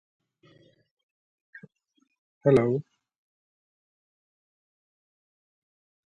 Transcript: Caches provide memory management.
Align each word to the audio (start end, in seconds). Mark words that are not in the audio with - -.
Caches 0.41 0.57
provide 2.43 2.55
memory 2.55 2.65
management. 2.65 2.85